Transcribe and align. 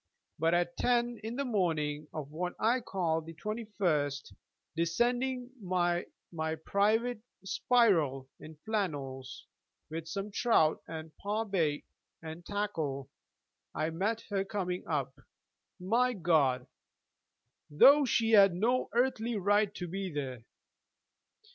But 0.39 0.55
at 0.55 0.77
ten 0.77 1.19
in 1.23 1.35
the 1.35 1.45
morning 1.45 2.07
of 2.11 2.31
what 2.31 2.53
I 2.57 2.79
called 2.79 3.27
the 3.27 3.35
21st, 3.35 4.33
descending 4.75 5.51
by 5.61 6.07
my 6.31 6.55
private 6.55 7.21
spiral 7.45 8.27
in 8.39 8.55
flannels 8.65 9.45
with 9.91 10.07
some 10.07 10.31
trout 10.31 10.81
and 10.87 11.15
par 11.17 11.45
bait, 11.45 11.85
and 12.19 12.43
tackle 12.43 13.11
I 13.75 13.91
met 13.91 14.21
her 14.31 14.43
coming 14.43 14.87
up, 14.87 15.19
my 15.79 16.13
God, 16.13 16.65
though 17.69 18.03
she 18.03 18.31
had 18.31 18.55
no 18.55 18.89
earthly 18.93 19.37
right 19.37 19.71
to 19.75 19.87
be 19.87 20.11
there. 20.11 20.45